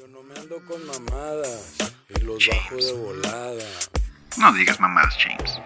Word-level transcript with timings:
Yo 0.00 0.08
no 0.08 0.22
me 0.22 0.34
ando 0.34 0.56
con 0.66 0.80
mamadas 0.86 1.76
y 2.08 2.20
los 2.22 2.48
bajo 2.48 2.76
de 2.76 2.92
volada. 2.94 3.66
No 4.38 4.50
digas 4.54 4.80
mamadas, 4.80 5.14
James. 5.18 5.60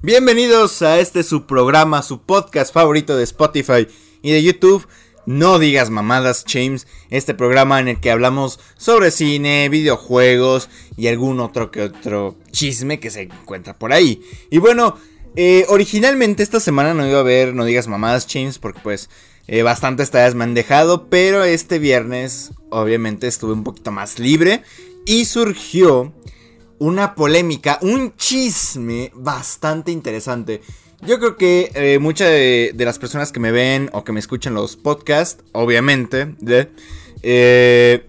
Bienvenidos 0.00 0.82
a 0.82 0.98
este 0.98 1.22
su 1.22 1.46
programa, 1.46 2.02
su 2.02 2.22
podcast 2.22 2.74
favorito 2.74 3.16
de 3.16 3.22
Spotify 3.22 3.86
y 4.22 4.32
de 4.32 4.42
YouTube. 4.42 4.88
No 5.24 5.60
digas 5.60 5.88
mamadas, 5.90 6.44
James. 6.48 6.88
Este 7.10 7.32
programa 7.32 7.78
en 7.78 7.86
el 7.86 8.00
que 8.00 8.10
hablamos 8.10 8.58
sobre 8.76 9.12
cine, 9.12 9.68
videojuegos 9.68 10.68
y 10.96 11.06
algún 11.06 11.38
otro 11.38 11.70
que 11.70 11.82
otro 11.82 12.34
chisme 12.50 12.98
que 12.98 13.10
se 13.10 13.22
encuentra 13.22 13.78
por 13.78 13.92
ahí. 13.92 14.20
Y 14.50 14.58
bueno, 14.58 14.98
eh, 15.36 15.64
originalmente 15.68 16.42
esta 16.42 16.58
semana 16.58 16.92
no 16.92 17.06
iba 17.06 17.20
a 17.20 17.22
ver 17.22 17.54
No 17.54 17.64
digas 17.64 17.86
mamadas, 17.86 18.26
James, 18.28 18.58
porque 18.58 18.80
pues 18.82 19.08
eh, 19.46 19.62
bastantes 19.62 20.10
tareas 20.10 20.34
me 20.34 20.44
han 20.44 20.54
dejado. 20.54 21.08
Pero 21.08 21.44
este 21.44 21.78
viernes, 21.78 22.52
obviamente, 22.70 23.26
estuve 23.26 23.52
un 23.52 23.64
poquito 23.64 23.92
más 23.92 24.18
libre 24.18 24.62
y 25.06 25.24
surgió 25.24 26.12
una 26.78 27.14
polémica, 27.14 27.78
un 27.82 28.16
chisme 28.16 29.12
bastante 29.14 29.92
interesante. 29.92 30.62
Yo 31.04 31.18
creo 31.18 31.36
que 31.36 31.72
eh, 31.74 31.98
muchas 31.98 32.28
de, 32.28 32.74
las 32.76 32.98
personas 32.98 33.32
que 33.32 33.40
me 33.40 33.50
ven 33.50 33.90
o 33.92 34.04
que 34.04 34.12
me 34.12 34.20
escuchan 34.20 34.54
los 34.54 34.76
podcasts, 34.76 35.42
obviamente, 35.50 36.34
eh, 37.22 38.06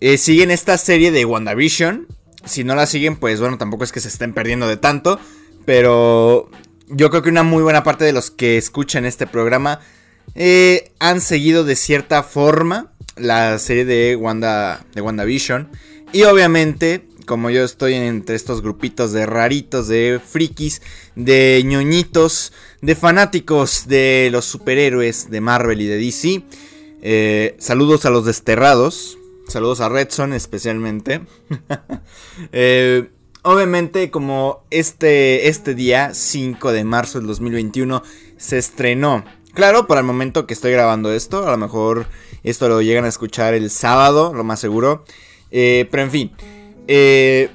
eh, 0.00 0.18
siguen 0.18 0.50
esta 0.50 0.78
serie 0.78 1.10
de 1.10 1.26
WandaVision. 1.26 2.06
Si 2.44 2.64
no 2.64 2.74
la 2.74 2.86
siguen, 2.86 3.16
pues 3.16 3.40
bueno, 3.40 3.58
tampoco 3.58 3.84
es 3.84 3.92
que 3.92 4.00
se 4.00 4.08
estén 4.08 4.32
perdiendo 4.32 4.66
de 4.66 4.78
tanto. 4.78 5.20
Pero 5.66 6.50
yo 6.88 7.10
creo 7.10 7.22
que 7.22 7.28
una 7.28 7.42
muy 7.42 7.62
buena 7.62 7.82
parte 7.82 8.04
de 8.04 8.12
los 8.12 8.30
que 8.30 8.58
escuchan 8.58 9.04
este 9.04 9.26
programa 9.26 9.80
han 10.98 11.20
seguido 11.20 11.64
de 11.64 11.76
cierta 11.76 12.22
forma 12.22 12.92
la 13.16 13.58
serie 13.58 13.84
de, 13.84 14.16
Wanda, 14.16 14.84
de 14.94 15.00
WandaVision. 15.00 15.70
Y 16.12 16.24
obviamente 16.24 17.06
como 17.24 17.50
yo 17.50 17.64
estoy 17.64 17.94
entre 17.94 18.36
estos 18.36 18.62
grupitos 18.62 19.12
de 19.12 19.26
raritos, 19.26 19.88
de 19.88 20.20
frikis, 20.24 20.82
de 21.14 21.62
ñoñitos, 21.64 22.52
de 22.80 22.94
fanáticos 22.94 23.86
de 23.88 24.28
los 24.30 24.44
superhéroes 24.44 25.30
de 25.30 25.40
Marvel 25.40 25.80
y 25.80 25.86
de 25.86 25.98
DC. 25.98 26.42
Eh, 27.02 27.56
saludos 27.58 28.04
a 28.04 28.10
los 28.10 28.24
desterrados. 28.24 29.18
Saludos 29.48 29.80
a 29.80 29.88
Redson 29.88 30.32
especialmente. 30.32 31.22
Eh, 32.50 33.10
obviamente 33.42 34.10
como 34.10 34.62
este, 34.70 35.48
este 35.48 35.74
día, 35.74 36.14
5 36.14 36.72
de 36.72 36.84
marzo 36.84 37.18
del 37.18 37.26
2021, 37.28 38.02
se 38.36 38.58
estrenó. 38.58 39.24
Claro, 39.54 39.86
para 39.86 40.00
el 40.00 40.06
momento 40.06 40.46
que 40.46 40.54
estoy 40.54 40.72
grabando 40.72 41.12
esto, 41.12 41.46
a 41.46 41.50
lo 41.50 41.58
mejor 41.58 42.06
esto 42.42 42.68
lo 42.68 42.80
llegan 42.80 43.04
a 43.04 43.08
escuchar 43.08 43.54
el 43.54 43.70
sábado, 43.70 44.32
lo 44.32 44.44
más 44.44 44.60
seguro. 44.60 45.04
Eh, 45.50 45.86
pero 45.90 46.02
en 46.04 46.10
fin. 46.10 46.32
Eh, 46.88 47.50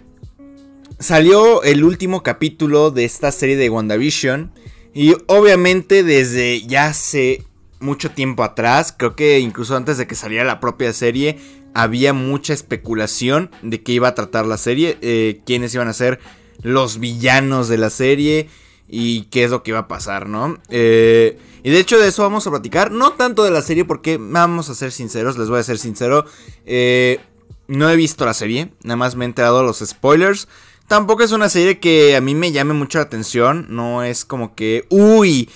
salió 1.00 1.64
el 1.64 1.84
último 1.84 2.24
capítulo 2.24 2.92
de 2.92 3.06
esta 3.06 3.32
serie 3.32 3.56
de 3.56 3.70
WandaVision. 3.70 4.52
Y 4.94 5.16
obviamente 5.28 6.04
desde 6.04 6.66
ya 6.66 6.88
hace 6.88 7.44
mucho 7.80 8.12
tiempo 8.12 8.44
atrás, 8.44 8.94
creo 8.98 9.16
que 9.16 9.40
incluso 9.40 9.76
antes 9.76 9.98
de 9.98 10.08
que 10.08 10.16
saliera 10.16 10.44
la 10.44 10.60
propia 10.60 10.94
serie, 10.94 11.38
había 11.78 12.12
mucha 12.12 12.54
especulación 12.54 13.52
de 13.62 13.84
qué 13.84 13.92
iba 13.92 14.08
a 14.08 14.16
tratar 14.16 14.48
la 14.48 14.58
serie, 14.58 14.98
eh, 15.02 15.42
quiénes 15.46 15.76
iban 15.76 15.88
a 15.88 15.94
ser 15.94 16.20
los 16.64 17.00
villanos 17.00 17.68
de 17.68 17.78
la 17.78 17.92
serie 17.92 18.50
y 18.90 19.26
qué 19.26 19.44
es 19.44 19.52
lo 19.52 19.62
que 19.62 19.70
iba 19.70 19.82
a 19.82 19.88
pasar, 19.88 20.28
¿no? 20.28 20.58
Eh, 20.70 21.38
y 21.62 21.70
de 21.70 21.78
hecho 21.78 22.00
de 22.00 22.08
eso 22.08 22.24
vamos 22.24 22.48
a 22.48 22.50
platicar, 22.50 22.92
no 22.92 23.14
tanto 23.14 23.44
de 23.44 23.52
la 23.52 23.62
serie 23.62 23.86
porque 23.86 24.18
vamos 24.20 24.72
a 24.72 24.74
ser 24.74 24.92
sinceros, 24.92 25.38
les 25.38 25.50
voy 25.50 25.60
a 25.60 25.64
ser 25.64 25.78
sincero, 25.78 26.26
eh, 26.66 27.20
no 27.68 27.92
he 27.92 27.96
visto 27.96 28.26
la 28.26 28.34
serie, 28.34 28.72
nada 28.82 28.96
más 28.96 29.16
me 29.16 29.26
he 29.26 29.28
enterado 29.28 29.62
los 29.62 29.78
spoilers. 29.78 30.48
Tampoco 30.88 31.22
es 31.22 31.32
una 31.32 31.48
serie 31.48 31.78
que 31.78 32.16
a 32.16 32.22
mí 32.22 32.34
me 32.34 32.52
llame 32.52 32.74
mucho 32.74 32.98
la 32.98 33.04
atención, 33.04 33.68
no 33.70 34.02
es 34.02 34.26
como 34.26 34.56
que, 34.56 34.88
uy, 34.90 35.48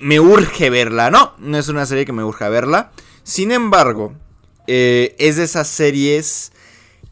me 0.00 0.18
urge 0.18 0.70
verla, 0.70 1.12
no, 1.12 1.34
no 1.38 1.56
es 1.56 1.68
una 1.68 1.86
serie 1.86 2.04
que 2.04 2.12
me 2.12 2.24
urge 2.24 2.48
verla. 2.48 2.90
Sin 3.22 3.52
embargo, 3.52 4.14
eh, 4.66 5.14
es 5.18 5.36
de 5.36 5.44
esas 5.44 5.68
series 5.68 6.52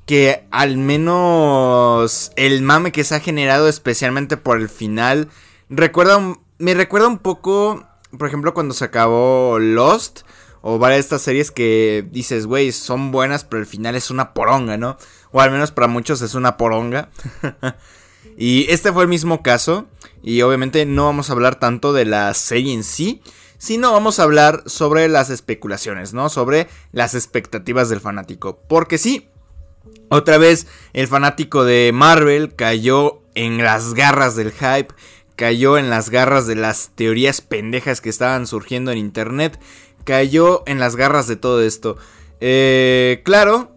que 0.06 0.44
al 0.50 0.76
menos 0.76 2.32
el 2.36 2.62
mame 2.62 2.92
que 2.92 3.04
se 3.04 3.14
ha 3.14 3.20
generado 3.20 3.68
especialmente 3.68 4.36
por 4.36 4.58
el 4.58 4.68
final, 4.68 5.28
recuerda, 5.68 6.36
me 6.58 6.74
recuerda 6.74 7.06
un 7.06 7.18
poco, 7.18 7.86
por 8.18 8.26
ejemplo, 8.26 8.52
cuando 8.52 8.74
se 8.74 8.84
acabó 8.84 9.58
Lost 9.60 10.22
o 10.62 10.78
varias 10.78 10.98
de 10.98 11.00
estas 11.00 11.22
series 11.22 11.50
que 11.50 12.06
dices, 12.10 12.46
güey, 12.46 12.72
son 12.72 13.12
buenas, 13.12 13.44
pero 13.44 13.60
al 13.60 13.66
final 13.66 13.94
es 13.94 14.10
una 14.10 14.34
poronga, 14.34 14.76
¿no? 14.76 14.96
O 15.32 15.40
al 15.40 15.50
menos 15.50 15.70
para 15.70 15.86
muchos 15.86 16.20
es 16.22 16.34
una 16.34 16.56
poronga. 16.56 17.08
y 18.36 18.66
este 18.70 18.92
fue 18.92 19.04
el 19.04 19.08
mismo 19.08 19.42
caso. 19.42 19.86
Y 20.22 20.42
obviamente 20.42 20.84
no 20.84 21.06
vamos 21.06 21.30
a 21.30 21.32
hablar 21.32 21.58
tanto 21.58 21.92
de 21.92 22.04
la 22.04 22.34
serie 22.34 22.74
en 22.74 22.84
sí, 22.84 23.22
sino 23.60 23.92
vamos 23.92 24.18
a 24.18 24.24
hablar 24.24 24.64
sobre 24.66 25.08
las 25.08 25.30
especulaciones, 25.30 26.12
¿no? 26.12 26.28
Sobre 26.28 26.66
las 26.90 27.14
expectativas 27.14 27.88
del 27.88 28.00
fanático. 28.00 28.58
Porque 28.68 28.98
sí, 28.98 29.28
otra 30.08 30.36
vez 30.36 30.66
el 30.92 31.06
fanático 31.06 31.64
de 31.64 31.92
Marvel 31.94 32.56
cayó 32.56 33.22
en 33.36 33.58
las 33.58 33.94
garras 33.94 34.34
del 34.34 34.50
hype, 34.50 34.92
cayó 35.36 35.78
en 35.78 35.90
las 35.90 36.10
garras 36.10 36.48
de 36.48 36.56
las 36.56 36.90
teorías 36.96 37.40
pendejas 37.40 38.00
que 38.00 38.10
estaban 38.10 38.48
surgiendo 38.48 38.90
en 38.90 38.98
internet 38.98 39.60
cayó 40.04 40.62
en 40.66 40.80
las 40.80 40.96
garras 40.96 41.26
de 41.26 41.36
todo 41.36 41.62
esto. 41.62 41.96
Eh, 42.40 43.22
claro, 43.24 43.72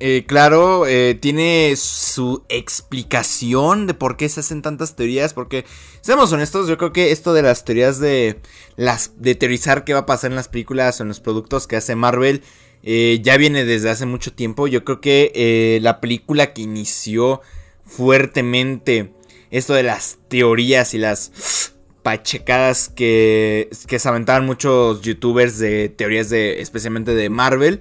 eh, 0.00 0.24
claro, 0.26 0.86
eh, 0.86 1.16
tiene 1.20 1.74
su 1.76 2.44
explicación 2.48 3.86
de 3.86 3.94
por 3.94 4.16
qué 4.16 4.28
se 4.28 4.40
hacen 4.40 4.62
tantas 4.62 4.96
teorías. 4.96 5.34
Porque, 5.34 5.64
seamos 6.00 6.32
honestos, 6.32 6.68
yo 6.68 6.78
creo 6.78 6.92
que 6.92 7.12
esto 7.12 7.34
de 7.34 7.42
las 7.42 7.64
teorías 7.64 7.98
de, 7.98 8.40
las, 8.76 9.12
de 9.16 9.34
teorizar 9.34 9.84
qué 9.84 9.92
va 9.92 10.00
a 10.00 10.06
pasar 10.06 10.30
en 10.30 10.36
las 10.36 10.48
películas 10.48 11.00
o 11.00 11.02
en 11.02 11.08
los 11.08 11.20
productos 11.20 11.66
que 11.66 11.76
hace 11.76 11.94
Marvel 11.94 12.42
ya 12.80 13.36
viene 13.36 13.64
desde 13.64 13.90
hace 13.90 14.06
mucho 14.06 14.32
tiempo. 14.32 14.66
Yo 14.66 14.84
creo 14.84 15.00
que 15.00 15.78
la 15.82 16.00
película 16.00 16.54
que 16.54 16.62
inició 16.62 17.42
fuertemente 17.84 19.12
esto 19.50 19.74
de 19.74 19.82
las 19.82 20.18
teorías 20.28 20.94
y 20.94 20.98
las 20.98 21.72
pachecadas 22.02 22.88
que, 22.88 23.68
que 23.86 23.98
se 23.98 24.08
aventaban 24.08 24.46
muchos 24.46 25.02
youtubers 25.02 25.58
de 25.58 25.88
teorías 25.88 26.30
de, 26.30 26.60
especialmente 26.60 27.14
de 27.14 27.28
Marvel. 27.30 27.80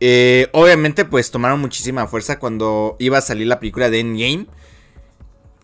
Eh, 0.00 0.48
obviamente 0.52 1.04
pues 1.06 1.30
tomaron 1.30 1.60
muchísima 1.60 2.06
fuerza 2.06 2.38
cuando 2.38 2.96
iba 2.98 3.18
a 3.18 3.22
salir 3.22 3.46
la 3.46 3.60
película 3.60 3.90
de 3.90 4.00
Endgame. 4.00 4.46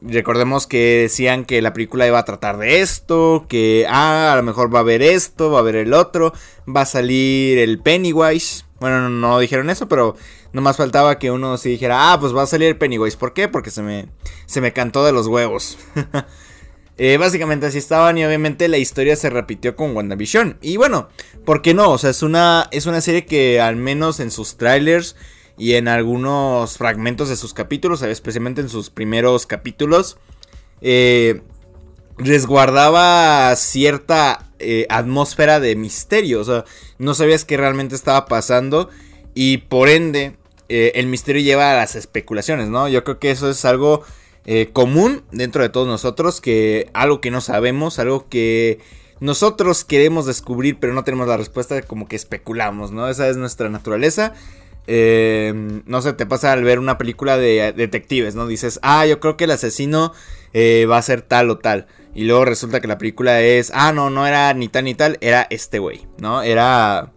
Recordemos 0.05 0.67
que 0.67 1.03
decían 1.03 1.45
que 1.45 1.63
la 1.63 1.73
película 1.73 2.07
iba 2.07 2.19
a 2.19 2.25
tratar 2.25 2.59
de 2.59 2.81
esto, 2.81 3.47
que 3.49 3.87
ah, 3.89 4.33
a 4.33 4.37
lo 4.37 4.43
mejor 4.43 4.75
va 4.75 4.81
a 4.81 4.83
haber 4.83 5.01
esto, 5.01 5.51
va 5.51 5.59
a 5.59 5.61
haber 5.61 5.77
el 5.77 5.95
otro, 5.95 6.33
va 6.69 6.81
a 6.81 6.87
salir 6.87 7.59
el 7.59 7.79
Pennywise. 7.79 8.65
Bueno, 8.81 9.09
no, 9.09 9.39
dijeron 9.39 9.71
eso, 9.71 9.87
pero 9.87 10.17
nomás 10.53 10.77
faltaba 10.77 11.21
que 11.21 11.31
uno 11.31 11.57
se 11.57 11.69
dijera, 11.69 12.13
ah, 12.13 12.19
pues 12.19 12.35
va 12.35 12.43
a 12.43 12.47
salir 12.47 12.67
el 12.67 12.77
Pennywise. 12.77 13.17
¿Por 13.17 13.33
qué? 13.33 13.47
Porque 13.47 13.71
se 13.71 13.83
me, 13.83 14.09
se 14.47 14.61
me 14.61 14.73
cantó 14.73 15.05
de 15.05 15.13
los 15.13 15.29
huevos. 15.29 15.79
Eh, 16.99 17.17
básicamente 17.17 17.67
así 17.67 17.79
estaban 17.79 18.19
y 18.19 18.25
obviamente 18.25 18.69
la 18.69 18.77
historia 18.77 19.17
se 19.17 19.31
repitió 19.31 19.77
con 19.77 19.97
WandaVision. 19.97 20.59
Y 20.61 20.77
bueno, 20.77 21.09
¿por 21.45 21.63
qué 21.63 21.75
no? 21.75 21.91
O 21.91 21.99
sea, 21.99 22.11
es 22.11 22.23
una, 22.23 22.69
es 22.71 22.87
una 22.87 23.01
serie 23.01 23.25
que 23.25 23.61
al 23.61 23.77
menos 23.77 24.21
en 24.21 24.31
sus 24.31 24.57
trailers 24.57 25.17
y 25.57 25.75
en 25.75 25.89
algunos 25.89 26.77
fragmentos 26.77 27.29
de 27.29 27.37
sus 27.37 27.55
capítulos, 27.55 28.03
especialmente 28.03 28.61
en 28.61 28.69
sus 28.69 28.91
primeros 28.91 29.47
capítulos, 29.47 30.19
eh, 30.83 31.41
resguardaba 32.19 33.55
cierta 33.57 34.51
eh, 34.59 34.87
atmósfera 34.91 35.61
de 35.61 35.77
misterio. 35.77 36.41
O 36.41 36.45
sea, 36.45 36.65
no 36.99 37.15
sabías 37.15 37.45
qué 37.47 37.57
realmente 37.57 37.95
estaba 37.95 38.27
pasando 38.27 38.91
y 39.35 39.59
por 39.59 39.89
ende 39.89 40.37
el 40.69 41.07
misterio 41.07 41.43
lleva 41.43 41.71
a 41.71 41.77
las 41.77 41.97
especulaciones, 41.97 42.69
¿no? 42.69 42.89
Yo 42.89 43.05
creo 43.05 43.19
que 43.19 43.31
eso 43.31 43.51
es 43.51 43.63
algo 43.67 44.05
eh, 44.45 44.71
común 44.73 45.23
dentro 45.31 45.63
de 45.63 45.69
todos 45.69 45.87
nosotros, 45.87 46.41
que 46.41 46.91
algo 46.95 47.21
que 47.21 47.31
no 47.31 47.41
sabemos, 47.41 47.99
algo 47.99 48.29
que 48.29 48.81
nosotros 49.21 49.85
queremos 49.85 50.27
descubrir 50.27 50.79
pero 50.81 50.95
no 50.95 51.05
tenemos 51.05 51.29
la 51.29 51.37
respuesta, 51.37 51.81
como 51.83 52.09
que 52.09 52.17
especulamos, 52.17 52.91
¿no? 52.91 53.09
Esa 53.09 53.29
es 53.29 53.37
nuestra 53.37 53.69
naturaleza. 53.69 54.35
Eh, 54.89 55.53
no 55.87 56.03
sé, 56.03 56.13
te 56.15 56.27
pasa 56.27 56.53
al 56.53 56.65
ver 56.65 56.81
una 56.81 56.99
película 56.99 57.39
de 57.39 57.73
detectives, 57.73 58.35
¿no? 58.35 58.47
Dices, 58.47 58.81
ah, 58.83 59.07
yo 59.07 59.21
creo 59.21 59.37
que 59.37 59.45
el 59.45 59.53
asesino 59.53 60.13
eh, 60.53 60.87
va 60.91 60.99
a 60.99 61.03
ser 61.03 61.23
tal 61.23 61.51
o 61.51 61.59
tal. 61.59 61.87
Y 62.15 62.25
luego 62.25 62.45
resulta 62.45 62.81
que 62.81 62.89
la 62.89 62.99
película 62.99 63.41
es, 63.41 63.71
ah, 63.75 63.93
no, 63.93 64.11
no 64.11 64.27
era 64.27 64.53
ni 64.55 64.69
tal 64.69 64.85
ni 64.85 64.95
tal, 64.95 65.19
era 65.21 65.47
este 65.51 65.79
güey, 65.79 66.07
¿no? 66.19 66.43
Era 66.43 67.13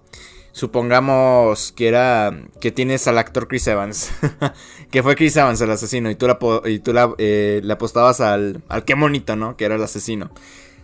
supongamos 0.55 1.73
que 1.73 1.89
era 1.89 2.31
que 2.61 2.71
tienes 2.71 3.07
al 3.07 3.17
actor 3.17 3.47
Chris 3.49 3.67
Evans, 3.67 4.11
que 4.91 5.03
fue 5.03 5.15
Chris 5.15 5.35
Evans 5.35 5.59
el 5.59 5.71
asesino 5.71 6.09
y 6.09 6.15
tú 6.15 6.27
la, 6.27 6.39
y 6.65 6.79
tú 6.79 6.93
la, 6.93 7.13
eh, 7.17 7.59
le 7.61 7.73
apostabas 7.73 8.21
al, 8.21 8.63
al 8.69 8.85
qué 8.85 8.95
monito, 8.95 9.35
¿no? 9.35 9.57
Que 9.57 9.65
era 9.65 9.75
el 9.75 9.83
asesino. 9.83 10.31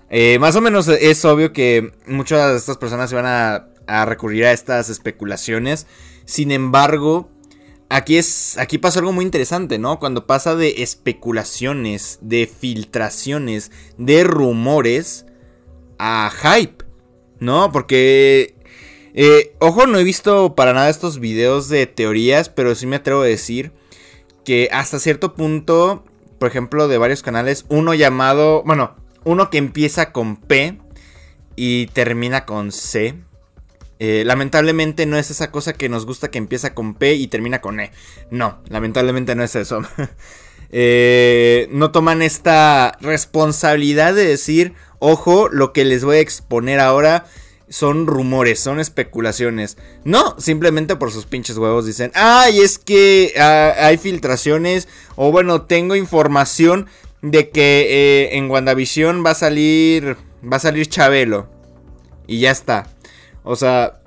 Eh, 0.10 0.40
más 0.40 0.58
o 0.58 0.62
menos 0.62 0.90
es 0.90 1.24
obvio 1.24 1.54
que 1.54 1.94
muchas 2.06 2.52
de 2.52 2.58
estas 2.58 2.76
personas 2.78 3.10
iban 3.14 3.26
a 3.26 3.68
a 3.88 4.06
recurrir 4.06 4.46
a 4.46 4.52
estas 4.52 4.90
especulaciones. 4.90 5.88
Sin 6.26 6.52
embargo, 6.52 7.30
aquí 7.90 8.18
es 8.18 8.58
aquí 8.58 8.78
pasa 8.78 9.00
algo 9.00 9.12
muy 9.12 9.26
interesante, 9.26 9.78
¿no? 9.80 10.00
Cuando 10.00 10.26
pasa 10.26 10.56
de 10.56 10.82
especulaciones, 10.84 12.20
de 12.22 12.48
filtraciones, 12.48 13.72
de 13.98 14.24
rumores 14.24 15.26
a 16.00 16.32
hype, 16.32 16.86
¿no? 17.40 17.72
Porque 17.72 18.56
eh, 19.13 19.56
ojo, 19.60 19.88
no 19.88 19.98
he 19.98 20.04
visto 20.04 20.56
para 20.56 20.74
nada 20.74 20.90
estos 20.90 21.19
videos 21.19 21.69
de 21.69 21.86
teorías, 21.88 22.50
pero 22.50 22.75
sí 22.75 22.88
me 22.88 22.98
atrevo 22.98 23.22
a 23.22 23.25
decir 23.25 23.72
que 24.46 24.69
hasta 24.72 25.00
cierto 25.00 25.36
punto, 25.36 26.04
por 26.40 26.50
ejemplo, 26.50 26.88
de 26.88 26.98
varios 26.98 27.22
canales, 27.22 27.66
uno 27.69 27.94
llamado, 27.94 28.63
bueno, 28.63 28.96
uno 29.24 29.50
que 29.50 29.58
empieza 29.58 30.12
con 30.12 30.38
P 30.38 30.80
y 31.56 31.88
termina 31.88 32.46
con 32.46 32.72
C. 32.72 33.16
Eh, 34.00 34.24
lamentablemente 34.25 35.06
no 35.06 35.18
es 35.18 35.30
esa 35.30 35.52
cosa 35.52 35.74
que 35.74 35.90
nos 35.90 36.08
gusta 36.08 36.31
que 36.31 36.40
empieza 36.40 36.74
con 36.74 36.96
P 36.96 37.13
y 37.13 37.28
termina 37.28 37.62
con 37.62 37.80
E. 37.80 37.92
No, 38.31 38.62
lamentablemente 38.68 39.36
no 39.36 39.44
es 39.44 39.56
eso. 39.56 39.81
Eh, 40.74 41.68
no 41.69 41.92
toman 41.92 42.22
esta 42.22 42.98
responsabilidad 43.02 44.16
de 44.16 44.25
decir, 44.25 44.74
ojo, 45.00 45.50
lo 45.50 45.74
que 45.74 45.84
les 45.84 46.06
voy 46.06 46.16
a 46.16 46.22
exponer 46.22 46.80
ahora 46.80 47.25
son 47.72 48.06
rumores, 48.06 48.60
son 48.60 48.80
especulaciones. 48.80 49.78
No, 50.04 50.36
simplemente 50.38 50.98
por 50.98 51.12
sus 51.12 51.26
pinches 51.26 51.58
huevos 51.58 51.86
dicen, 51.86 52.12
ay, 52.14 52.60
es 52.60 52.78
que 52.78 53.34
ah, 53.40 53.74
hay 53.80 53.98
filtraciones 53.98 54.88
o 55.16 55.32
bueno, 55.32 55.64
tengo 55.64 55.96
información 55.96 56.88
de 57.22 57.50
que 57.50 57.88
eh, 57.90 58.38
en 58.38 58.52
WandaVision 58.52 59.26
va 59.26 59.32
a 59.32 59.36
salir, 59.36 60.18
va 60.44 60.58
a 60.58 60.60
salir 60.60 60.88
Chabelo. 60.88 61.50
Y 62.28 62.40
ya 62.42 62.52
está. 62.52 62.88
O 63.44 63.56
sea... 63.56 64.02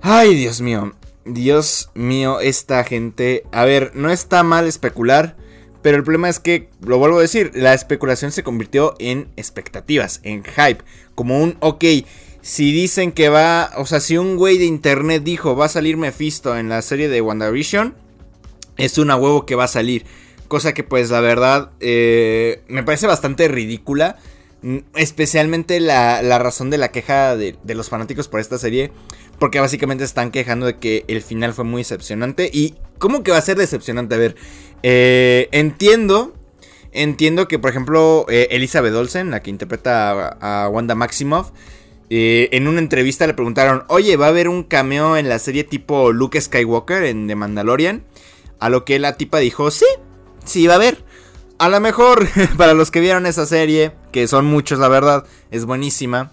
Ay, 0.00 0.34
Dios 0.34 0.60
mío. 0.60 0.92
Dios 1.24 1.90
mío, 1.94 2.40
esta 2.40 2.82
gente... 2.84 3.44
A 3.52 3.64
ver, 3.64 3.92
no 3.94 4.10
está 4.10 4.42
mal 4.42 4.66
especular. 4.66 5.36
Pero 5.82 5.96
el 5.96 6.04
problema 6.04 6.28
es 6.28 6.38
que, 6.38 6.68
lo 6.80 6.98
vuelvo 6.98 7.18
a 7.18 7.22
decir, 7.22 7.50
la 7.54 7.74
especulación 7.74 8.32
se 8.32 8.44
convirtió 8.44 8.94
en 8.98 9.28
expectativas, 9.36 10.20
en 10.22 10.44
hype. 10.44 10.82
Como 11.14 11.42
un, 11.42 11.56
ok, 11.60 11.84
si 12.40 12.72
dicen 12.72 13.12
que 13.12 13.28
va, 13.28 13.70
o 13.76 13.86
sea, 13.86 14.00
si 14.00 14.16
un 14.16 14.36
güey 14.36 14.58
de 14.58 14.64
internet 14.64 15.22
dijo 15.22 15.56
va 15.56 15.66
a 15.66 15.68
salir 15.68 15.96
Mephisto 15.96 16.56
en 16.56 16.68
la 16.68 16.82
serie 16.82 17.08
de 17.08 17.20
WandaVision, 17.20 17.94
es 18.76 18.98
una 18.98 19.16
huevo 19.16 19.46
que 19.46 19.54
va 19.54 19.64
a 19.64 19.68
salir. 19.68 20.04
Cosa 20.48 20.74
que 20.74 20.84
pues 20.84 21.10
la 21.10 21.20
verdad 21.20 21.70
eh, 21.80 22.62
me 22.68 22.82
parece 22.82 23.06
bastante 23.06 23.48
ridícula. 23.48 24.18
Mm, 24.62 24.78
especialmente 24.94 25.80
la, 25.80 26.38
razón 26.38 26.70
de 26.70 26.78
la 26.78 26.92
queja 26.92 27.36
de, 27.36 27.56
de, 27.62 27.74
los 27.74 27.88
fanáticos 27.88 28.28
por 28.28 28.40
esta 28.40 28.58
serie. 28.58 28.92
Porque 29.38 29.58
básicamente 29.58 30.04
están 30.04 30.30
quejando 30.30 30.66
de 30.66 30.78
que 30.78 31.04
el 31.08 31.22
final 31.22 31.52
fue 31.52 31.64
muy 31.64 31.80
decepcionante. 31.80 32.48
¿Y 32.52 32.76
cómo 32.98 33.24
que 33.24 33.32
va 33.32 33.38
a 33.38 33.42
ser 33.42 33.56
decepcionante? 33.56 34.14
A 34.14 34.18
ver, 34.18 34.36
eh, 34.82 35.48
entiendo. 35.52 36.34
Entiendo 36.92 37.48
que, 37.48 37.58
por 37.58 37.70
ejemplo, 37.70 38.26
eh, 38.28 38.48
Elizabeth 38.50 38.94
Olsen, 38.94 39.30
la 39.30 39.42
que 39.42 39.50
interpreta 39.50 40.36
a, 40.40 40.68
Wanda 40.68 40.94
Maximoff, 40.94 41.50
eh, 42.10 42.50
en 42.52 42.68
una 42.68 42.80
entrevista 42.80 43.26
le 43.26 43.34
preguntaron: 43.34 43.84
Oye, 43.88 44.16
¿va 44.16 44.26
a 44.26 44.28
haber 44.28 44.48
un 44.48 44.62
cameo 44.62 45.16
en 45.16 45.28
la 45.28 45.38
serie 45.38 45.64
tipo 45.64 46.12
Luke 46.12 46.40
Skywalker 46.40 47.04
en 47.04 47.26
The 47.26 47.34
Mandalorian? 47.34 48.04
A 48.60 48.68
lo 48.68 48.84
que 48.84 48.98
la 48.98 49.16
tipa 49.16 49.38
dijo: 49.38 49.70
Sí, 49.70 49.86
sí, 50.44 50.66
va 50.66 50.74
a 50.74 50.76
haber. 50.76 51.02
A 51.62 51.68
lo 51.68 51.78
mejor, 51.78 52.26
para 52.56 52.74
los 52.74 52.90
que 52.90 52.98
vieron 52.98 53.24
esa 53.24 53.46
serie, 53.46 53.92
que 54.10 54.26
son 54.26 54.46
muchos, 54.46 54.80
la 54.80 54.88
verdad, 54.88 55.24
es 55.52 55.64
buenísima. 55.64 56.32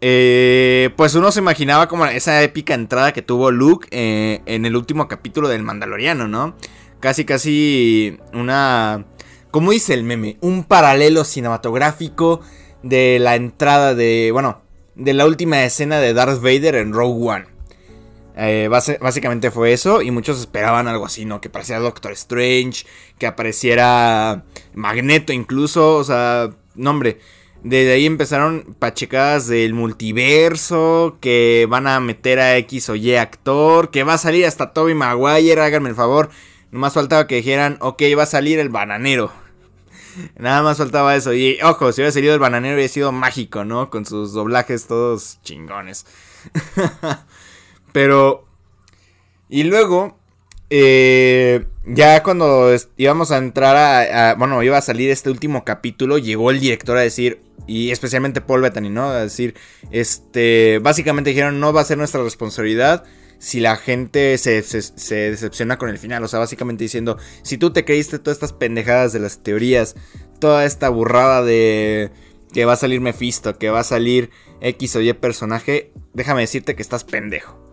pues 0.00 1.14
uno 1.14 1.32
se 1.32 1.40
imaginaba 1.40 1.88
como 1.88 2.04
esa 2.04 2.42
épica 2.42 2.74
entrada 2.74 3.14
que 3.14 3.22
tuvo 3.22 3.50
Luke 3.50 3.88
en 3.90 4.66
el 4.66 4.76
último 4.76 5.08
capítulo 5.08 5.48
del 5.48 5.62
Mandaloriano, 5.62 6.28
¿no? 6.28 6.56
Casi, 7.00 7.24
casi 7.24 8.18
una... 8.34 9.06
¿Cómo 9.50 9.70
dice 9.70 9.94
el 9.94 10.04
meme? 10.04 10.36
Un 10.42 10.64
paralelo 10.64 11.24
cinematográfico 11.24 12.42
de 12.82 13.18
la 13.20 13.36
entrada 13.36 13.94
de... 13.94 14.28
Bueno, 14.30 14.60
de 14.94 15.14
la 15.14 15.24
última 15.24 15.64
escena 15.64 16.00
de 16.00 16.12
Darth 16.12 16.42
Vader 16.42 16.74
en 16.74 16.92
Rogue 16.92 17.30
One. 17.30 17.53
Eh, 18.36 18.68
básicamente 18.68 19.52
fue 19.52 19.72
eso 19.72 20.02
y 20.02 20.10
muchos 20.10 20.40
esperaban 20.40 20.88
algo 20.88 21.06
así, 21.06 21.24
¿no? 21.24 21.40
Que 21.40 21.48
apareciera 21.48 21.80
Doctor 21.80 22.12
Strange, 22.12 22.84
que 23.18 23.26
apareciera 23.26 24.44
Magneto 24.74 25.32
incluso, 25.32 25.96
o 25.96 26.04
sea, 26.04 26.50
no 26.74 26.90
hombre. 26.90 27.20
Desde 27.62 27.92
ahí 27.92 28.04
empezaron 28.04 28.76
pachecadas 28.78 29.46
del 29.46 29.72
multiverso, 29.72 31.16
que 31.20 31.66
van 31.70 31.86
a 31.86 31.98
meter 32.00 32.38
a 32.38 32.58
X 32.58 32.90
o 32.90 32.94
Y 32.94 33.14
actor, 33.16 33.90
que 33.90 34.04
va 34.04 34.14
a 34.14 34.18
salir 34.18 34.44
hasta 34.44 34.74
Toby 34.74 34.94
Maguire, 34.94 35.62
háganme 35.62 35.88
el 35.88 35.94
favor. 35.94 36.28
Nomás 36.72 36.92
faltaba 36.92 37.26
que 37.26 37.36
dijeran, 37.36 37.78
ok, 37.80 38.02
va 38.18 38.24
a 38.24 38.26
salir 38.26 38.58
el 38.58 38.68
bananero. 38.68 39.32
Nada 40.36 40.62
más 40.62 40.76
faltaba 40.76 41.16
eso. 41.16 41.32
Y 41.32 41.58
ojo, 41.62 41.92
si 41.92 42.00
hubiera 42.00 42.12
salido 42.12 42.34
el 42.34 42.40
bananero 42.40 42.74
hubiera 42.74 42.92
sido 42.92 43.12
mágico, 43.12 43.64
¿no? 43.64 43.90
Con 43.90 44.04
sus 44.04 44.32
doblajes 44.32 44.86
todos 44.86 45.38
chingones. 45.42 46.04
Pero... 47.94 48.44
Y 49.48 49.62
luego... 49.62 50.18
Eh, 50.68 51.64
ya 51.86 52.22
cuando 52.24 52.74
íbamos 52.96 53.30
a 53.30 53.36
entrar 53.36 53.76
a, 53.76 54.34
Bueno, 54.34 54.62
iba 54.64 54.78
a 54.78 54.82
salir 54.82 55.10
este 55.10 55.30
último 55.30 55.64
capítulo, 55.64 56.18
llegó 56.18 56.50
el 56.50 56.58
director 56.58 56.96
a 56.98 57.02
decir... 57.02 57.40
Y 57.68 57.92
especialmente 57.92 58.40
Paul 58.40 58.62
Bettany, 58.62 58.90
¿no? 58.90 59.04
A 59.10 59.20
decir... 59.20 59.54
Este... 59.92 60.80
Básicamente 60.82 61.30
dijeron, 61.30 61.60
no 61.60 61.72
va 61.72 61.82
a 61.82 61.84
ser 61.84 61.96
nuestra 61.96 62.22
responsabilidad 62.22 63.04
si 63.38 63.60
la 63.60 63.76
gente 63.76 64.38
se, 64.38 64.56
decepciona 64.56 65.78
con 65.78 65.88
el 65.88 65.98
final. 65.98 66.24
O 66.24 66.28
sea, 66.28 66.40
básicamente 66.40 66.82
diciendo, 66.82 67.16
si 67.42 67.58
tú 67.58 67.72
te 67.72 67.84
creíste 67.84 68.18
todas 68.18 68.36
estas 68.36 68.52
pendejadas 68.54 69.12
de 69.12 69.20
las 69.20 69.42
teorías, 69.42 69.94
toda 70.40 70.64
esta 70.64 70.88
burrada 70.88 71.42
de 71.42 72.10
que 72.52 72.64
va 72.64 72.72
a 72.72 72.76
salir 72.76 73.00
Mephisto, 73.00 73.56
que 73.58 73.70
va 73.70 73.80
a 73.80 73.84
salir 73.84 74.30
X 74.60 74.96
o 74.96 75.00
Y 75.00 75.12
personaje, 75.12 75.92
déjame 76.12 76.40
decirte 76.40 76.74
que 76.74 76.82
estás 76.82 77.04
pendejo. 77.04 77.63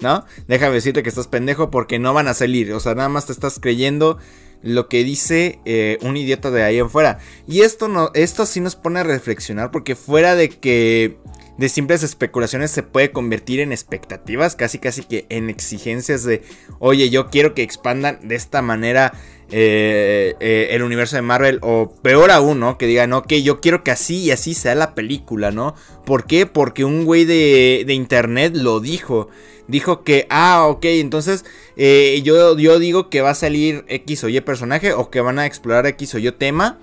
¿No? 0.00 0.24
Déjame 0.46 0.74
decirte 0.74 1.02
que 1.02 1.08
estás 1.08 1.28
pendejo 1.28 1.70
porque 1.70 1.98
no 1.98 2.12
van 2.12 2.28
a 2.28 2.34
salir. 2.34 2.72
O 2.72 2.80
sea, 2.80 2.94
nada 2.94 3.08
más 3.08 3.26
te 3.26 3.32
estás 3.32 3.58
creyendo 3.60 4.18
lo 4.62 4.88
que 4.88 5.04
dice 5.04 5.60
eh, 5.64 5.98
un 6.02 6.16
idiota 6.16 6.50
de 6.50 6.62
ahí 6.62 6.78
en 6.78 6.90
fuera. 6.90 7.18
Y 7.46 7.60
esto, 7.60 7.88
no, 7.88 8.10
esto 8.14 8.46
sí 8.46 8.60
nos 8.60 8.76
pone 8.76 9.00
a 9.00 9.04
reflexionar 9.04 9.70
porque 9.70 9.94
fuera 9.94 10.34
de 10.34 10.50
que 10.50 11.18
de 11.58 11.68
simples 11.68 12.02
especulaciones 12.02 12.70
se 12.70 12.82
puede 12.82 13.12
convertir 13.12 13.60
en 13.60 13.72
expectativas, 13.72 14.56
casi 14.56 14.78
casi 14.78 15.04
que 15.04 15.26
en 15.30 15.48
exigencias 15.48 16.24
de, 16.24 16.42
oye, 16.78 17.08
yo 17.08 17.30
quiero 17.30 17.54
que 17.54 17.62
expandan 17.62 18.18
de 18.22 18.34
esta 18.34 18.60
manera 18.60 19.14
eh, 19.50 20.34
eh, 20.40 20.68
el 20.72 20.82
universo 20.82 21.16
de 21.16 21.22
Marvel, 21.22 21.58
o 21.62 21.94
peor 22.02 22.30
aún, 22.30 22.60
¿no? 22.60 22.76
Que 22.76 22.86
digan, 22.86 23.12
ok, 23.12 23.32
yo 23.34 23.60
quiero 23.60 23.84
que 23.84 23.90
así 23.90 24.18
y 24.18 24.30
así 24.32 24.52
sea 24.54 24.74
la 24.74 24.94
película, 24.94 25.50
¿no? 25.50 25.74
¿Por 26.04 26.26
qué? 26.26 26.46
Porque 26.46 26.84
un 26.84 27.04
güey 27.04 27.24
de, 27.24 27.84
de 27.86 27.94
internet 27.94 28.54
lo 28.54 28.80
dijo. 28.80 29.28
Dijo 29.68 30.04
que, 30.04 30.26
ah, 30.30 30.66
ok, 30.68 30.84
entonces 30.84 31.44
eh, 31.76 32.20
yo, 32.24 32.56
yo 32.56 32.78
digo 32.78 33.10
que 33.10 33.20
va 33.20 33.30
a 33.30 33.34
salir 33.34 33.84
X 33.88 34.24
o 34.24 34.28
Y 34.28 34.40
personaje 34.40 34.92
o 34.92 35.10
que 35.10 35.20
van 35.20 35.38
a 35.38 35.46
explorar 35.46 35.86
X 35.86 36.14
o 36.14 36.18
Y 36.18 36.30
tema. 36.32 36.78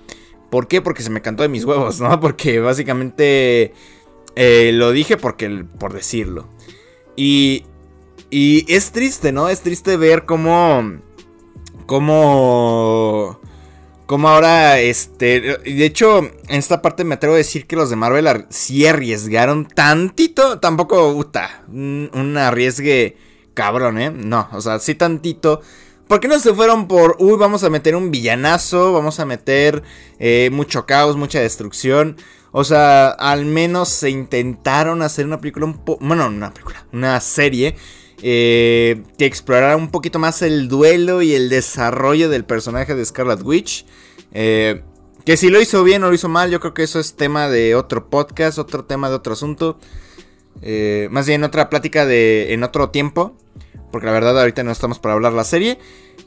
¿Por 0.50 0.68
qué? 0.68 0.82
Porque 0.82 1.02
se 1.02 1.10
me 1.10 1.22
cantó 1.22 1.42
de 1.42 1.48
mis 1.48 1.64
huevos, 1.64 2.00
¿no? 2.00 2.20
Porque 2.20 2.60
básicamente 2.60 3.72
eh, 4.36 4.72
lo 4.74 4.92
dije 4.92 5.16
porque, 5.16 5.64
por 5.78 5.92
decirlo. 5.92 6.48
Y, 7.16 7.64
y 8.30 8.64
es 8.72 8.92
triste, 8.92 9.32
¿no? 9.32 9.48
Es 9.48 9.60
triste 9.60 9.96
ver 9.96 10.24
cómo... 10.24 11.00
Cómo... 11.86 13.40
Cómo 14.06 14.28
ahora, 14.28 14.80
este... 14.80 15.40
De 15.40 15.84
hecho, 15.84 16.18
en 16.18 16.34
esta 16.48 16.82
parte 16.82 17.04
me 17.04 17.14
atrevo 17.14 17.34
a 17.34 17.38
decir 17.38 17.66
que 17.66 17.76
los 17.76 17.88
de 17.88 17.96
Marvel 17.96 18.46
sí 18.50 18.86
arriesgaron 18.86 19.66
tantito. 19.66 20.60
Tampoco, 20.60 21.14
puta, 21.14 21.62
un, 21.68 22.36
arriesgue 22.36 23.16
cabrón, 23.54 23.98
¿eh? 23.98 24.10
No, 24.10 24.48
o 24.52 24.60
sea, 24.60 24.78
sí 24.78 24.94
tantito. 24.94 25.62
¿Por 26.06 26.20
qué 26.20 26.28
no 26.28 26.38
se 26.38 26.52
fueron 26.52 26.86
por, 26.86 27.16
uy, 27.18 27.38
vamos 27.38 27.64
a 27.64 27.70
meter 27.70 27.96
un 27.96 28.10
villanazo, 28.10 28.92
vamos 28.92 29.20
a 29.20 29.24
meter 29.24 29.82
eh, 30.18 30.50
mucho 30.52 30.84
caos, 30.84 31.16
mucha 31.16 31.40
destrucción? 31.40 32.18
O 32.52 32.62
sea, 32.62 33.08
al 33.08 33.46
menos 33.46 33.88
se 33.88 34.10
intentaron 34.10 35.00
hacer 35.00 35.24
una 35.24 35.40
película 35.40 35.64
un 35.64 35.78
poco... 35.82 36.04
Bueno, 36.04 36.26
una 36.28 36.52
película, 36.52 36.86
una 36.92 37.18
serie 37.20 37.74
eh, 38.26 39.02
que 39.18 39.26
explorara 39.26 39.76
un 39.76 39.90
poquito 39.90 40.18
más 40.18 40.40
el 40.40 40.66
duelo 40.66 41.20
y 41.20 41.34
el 41.34 41.50
desarrollo 41.50 42.30
del 42.30 42.46
personaje 42.46 42.94
de 42.94 43.04
Scarlet 43.04 43.42
Witch. 43.42 43.84
Eh, 44.32 44.80
que 45.26 45.36
si 45.36 45.50
lo 45.50 45.60
hizo 45.60 45.84
bien 45.84 46.02
o 46.04 46.08
lo 46.08 46.14
hizo 46.14 46.30
mal, 46.30 46.50
yo 46.50 46.58
creo 46.58 46.72
que 46.72 46.84
eso 46.84 46.98
es 46.98 47.16
tema 47.16 47.50
de 47.50 47.74
otro 47.74 48.08
podcast, 48.08 48.58
otro 48.58 48.86
tema 48.86 49.10
de 49.10 49.16
otro 49.16 49.34
asunto. 49.34 49.78
Eh, 50.62 51.08
más 51.10 51.26
bien 51.26 51.44
otra 51.44 51.68
plática 51.68 52.06
de 52.06 52.54
en 52.54 52.62
otro 52.62 52.88
tiempo. 52.88 53.36
porque 53.92 54.06
la 54.06 54.12
verdad 54.12 54.40
ahorita 54.40 54.64
no 54.64 54.72
estamos 54.72 54.98
para 54.98 55.12
hablar 55.12 55.34
la 55.34 55.44
serie. 55.44 55.78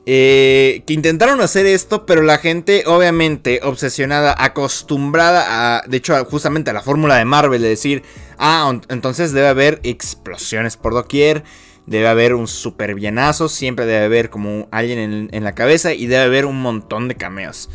Eh, 0.05 0.83
que 0.85 0.93
intentaron 0.93 1.41
hacer 1.41 1.65
esto, 1.65 2.05
pero 2.05 2.21
la 2.21 2.37
gente 2.37 2.83
obviamente 2.85 3.59
obsesionada, 3.63 4.35
acostumbrada 4.37 5.79
a, 5.79 5.81
de 5.87 5.97
hecho 5.97 6.23
justamente 6.25 6.69
a 6.69 6.73
la 6.73 6.83
fórmula 6.83 7.15
de 7.15 7.25
Marvel 7.25 7.63
de 7.63 7.69
decir, 7.69 8.03
ah, 8.37 8.71
entonces 8.87 9.33
debe 9.33 9.47
haber 9.47 9.79
explosiones 9.83 10.77
por 10.77 10.93
doquier, 10.93 11.43
debe 11.87 12.07
haber 12.07 12.35
un 12.35 12.47
super 12.47 12.93
bienazo, 12.93 13.49
siempre 13.49 13.85
debe 13.85 14.05
haber 14.05 14.29
como 14.29 14.67
alguien 14.71 15.29
en, 15.31 15.43
la 15.43 15.55
cabeza 15.55 15.93
y 15.93 16.05
debe 16.05 16.23
haber 16.23 16.45
un 16.45 16.61
montón 16.61 17.07
de 17.07 17.15
cameos. 17.15 17.69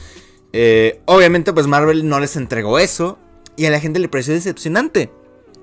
Eh, 0.53 1.01
obviamente 1.07 1.53
pues 1.53 1.67
Marvel 1.67 2.07
no 2.07 2.21
les 2.21 2.37
entregó 2.37 2.79
eso 2.79 3.19
y 3.57 3.65
a 3.65 3.71
la 3.71 3.81
gente 3.81 3.99
le 3.99 4.09
pareció 4.09 4.35
decepcionante, 4.35 5.11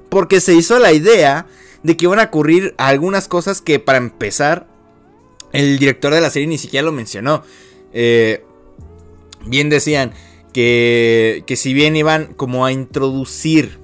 porque 0.10 0.42
se 0.42 0.56
hizo 0.56 0.80
la 0.80 0.92
idea 0.92 1.46
de 1.84 1.96
que 1.96 2.06
iban 2.06 2.20
a 2.20 2.24
ocurrir 2.24 2.74
algunas 2.78 3.28
cosas 3.28 3.62
que 3.62 3.80
para 3.80 4.00
empezar 4.00 4.68
el 5.54 5.78
director 5.78 6.14
de 6.14 6.22
la 6.22 6.32
serie 6.32 6.48
ni 6.48 6.58
siquiera 6.58 6.86
lo 6.86 6.92
mencionó. 6.92 7.44
Eh, 7.94 8.44
bien 9.46 9.70
decían 9.70 10.12
que, 10.54 11.44
que 11.46 11.56
si 11.56 11.74
bien 11.74 11.96
iban 11.96 12.34
como 12.34 12.66
a 12.66 12.72
introducir 12.72 13.78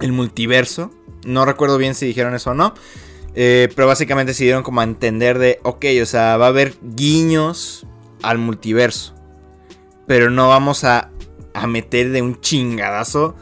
el 0.00 0.12
multiverso, 0.12 0.92
no 1.24 1.44
recuerdo 1.44 1.78
bien 1.78 1.96
si 1.96 2.06
dijeron 2.06 2.34
eso 2.34 2.50
o 2.50 2.54
no, 2.54 2.74
eh, 3.36 3.68
pero 3.76 3.86
básicamente 3.86 4.34
se 4.34 4.44
dieron 4.44 4.62
como 4.62 4.80
a 4.80 4.84
entender 4.84 5.38
de, 5.38 5.60
ok, 5.62 5.84
o 6.02 6.06
sea, 6.06 6.36
va 6.38 6.46
a 6.46 6.48
haber 6.48 6.74
guiños 6.82 7.86
al 8.22 8.38
multiverso, 8.38 9.14
pero 10.06 10.30
no 10.30 10.48
vamos 10.48 10.84
a, 10.84 11.10
a 11.54 11.66
meter 11.66 12.10
de 12.10 12.22
un 12.22 12.40
chingadazo 12.40 13.36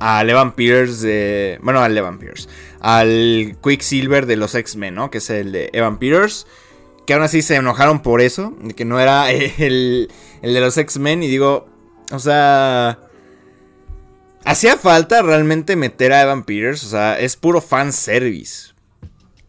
a 0.00 0.22
Evan 0.22 0.52
Pierce 0.52 1.06
de... 1.06 1.58
Bueno, 1.62 1.80
al 1.80 1.96
Evan 1.96 2.18
Pierce. 2.18 2.48
Al 2.80 3.56
Quicksilver 3.62 4.26
de 4.26 4.36
los 4.36 4.54
X-Men, 4.54 4.94
¿no? 4.94 5.10
Que 5.10 5.18
es 5.18 5.30
el 5.30 5.52
de 5.52 5.70
Evan 5.72 5.98
Peters. 5.98 6.46
Que 7.06 7.14
aún 7.14 7.22
así 7.22 7.42
se 7.42 7.56
enojaron 7.56 8.00
por 8.02 8.20
eso. 8.20 8.54
Que 8.76 8.84
no 8.84 9.00
era 9.00 9.30
el, 9.32 10.10
el 10.42 10.54
de 10.54 10.60
los 10.60 10.76
X-Men. 10.76 11.22
Y 11.22 11.28
digo, 11.28 11.68
o 12.12 12.18
sea... 12.18 12.98
Hacía 14.44 14.76
falta 14.78 15.20
realmente 15.20 15.76
meter 15.76 16.12
a 16.12 16.22
Evan 16.22 16.44
Peters. 16.44 16.84
O 16.84 16.88
sea, 16.88 17.18
es 17.18 17.36
puro 17.36 17.60
fan 17.60 17.92
service. 17.92 18.72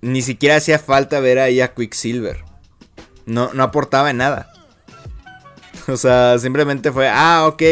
Ni 0.01 0.21
siquiera 0.21 0.55
hacía 0.55 0.79
falta 0.79 1.19
ver 1.19 1.39
ahí 1.39 1.61
a 1.61 1.73
Quicksilver. 1.73 2.43
No, 3.25 3.53
no 3.53 3.63
aportaba 3.63 4.09
en 4.09 4.17
nada. 4.17 4.51
O 5.87 5.97
sea, 5.97 6.37
simplemente 6.37 6.91
fue, 6.91 7.09
ah, 7.09 7.47
ok. 7.47 7.63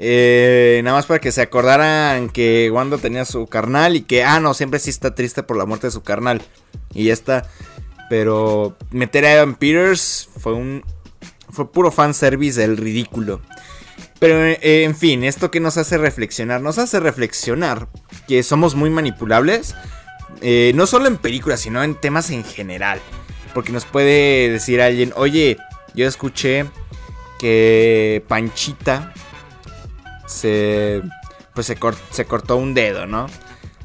Eh, 0.00 0.80
nada 0.84 0.96
más 0.96 1.06
para 1.06 1.18
que 1.18 1.32
se 1.32 1.42
acordaran 1.42 2.28
que 2.28 2.70
Wanda 2.72 2.98
tenía 2.98 3.24
su 3.24 3.48
carnal 3.48 3.96
y 3.96 4.02
que, 4.02 4.22
ah, 4.22 4.38
no, 4.38 4.54
siempre 4.54 4.78
sí 4.78 4.90
está 4.90 5.16
triste 5.16 5.42
por 5.42 5.56
la 5.56 5.66
muerte 5.66 5.88
de 5.88 5.90
su 5.90 6.02
carnal. 6.02 6.40
Y 6.94 7.06
ya 7.06 7.12
está. 7.12 7.48
Pero 8.08 8.76
meter 8.90 9.24
a 9.24 9.34
Evan 9.34 9.56
Peters 9.56 10.28
fue 10.38 10.54
un. 10.54 10.84
Fue 11.50 11.72
puro 11.72 11.90
fanservice 11.90 12.60
del 12.60 12.76
ridículo. 12.76 13.40
Pero 14.18 14.44
eh, 14.44 14.84
en 14.84 14.96
fin, 14.96 15.24
esto 15.24 15.50
que 15.50 15.60
nos 15.60 15.76
hace 15.76 15.98
reflexionar, 15.98 16.60
nos 16.60 16.78
hace 16.78 17.00
reflexionar 17.00 17.88
que 18.26 18.42
somos 18.42 18.74
muy 18.74 18.90
manipulables. 18.90 19.74
Eh, 20.40 20.72
no 20.74 20.86
solo 20.86 21.06
en 21.06 21.16
películas, 21.16 21.60
sino 21.60 21.82
en 21.82 21.94
temas 21.94 22.30
en 22.30 22.44
general. 22.44 23.00
Porque 23.54 23.72
nos 23.72 23.84
puede 23.84 24.50
decir 24.50 24.80
alguien, 24.80 25.12
oye, 25.16 25.56
yo 25.94 26.06
escuché 26.06 26.66
que 27.38 28.22
Panchita 28.28 29.12
se 30.26 31.02
pues 31.54 31.66
se, 31.66 31.76
se, 32.10 32.24
cortó 32.24 32.56
un 32.56 32.72
dedo, 32.74 33.06
¿no? 33.06 33.26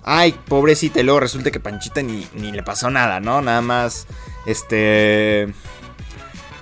Ay, 0.04 0.36
pobrecita, 0.48 1.00
y 1.00 1.04
luego 1.04 1.22
resulta 1.22 1.50
que 1.50 1.60
Panchita 1.60 2.04
ni, 2.04 2.28
ni 2.36 2.52
le 2.52 2.62
pasó 2.62 2.92
nada, 2.92 3.20
¿no? 3.20 3.42
Nada 3.42 3.62
más, 3.62 4.06
este... 4.46 5.52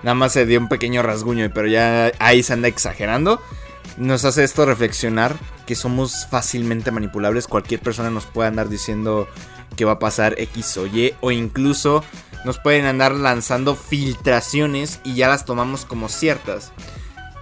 Nada 0.04 0.16
más 0.16 0.34
se 0.34 0.46
dio 0.46 0.60
un 0.60 0.70
pequeño 0.70 1.04
rasguño, 1.04 1.52
pero 1.54 1.68
ya 1.68 2.12
ahí 2.20 2.44
se 2.44 2.54
anda 2.54 2.68
exagerando. 2.68 3.42
Nos 3.98 4.26
hace 4.26 4.44
esto 4.44 4.66
reflexionar 4.66 5.36
que 5.68 5.76
somos 5.76 6.28
fácilmente 6.28 6.92
manipulables. 6.92 7.48
Cualquier 7.48 7.82
persona 7.82 8.10
nos 8.10 8.26
puede 8.26 8.48
andar 8.48 8.70
diciendo 8.70 9.28
que 9.76 9.86
va 9.86 9.94
a 9.94 10.00
pasar 10.00 10.36
X 10.38 10.78
o 10.78 10.88
Y. 10.88 11.14
O 11.22 11.32
incluso 11.32 12.04
nos 12.46 12.60
pueden 12.60 12.86
andar 12.86 13.14
lanzando 13.14 13.76
filtraciones 13.76 15.00
y 15.04 15.16
ya 15.16 15.28
las 15.28 15.46
tomamos 15.46 15.86
como 15.86 16.10
ciertas. 16.10 16.72